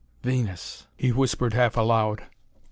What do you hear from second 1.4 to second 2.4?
half aloud.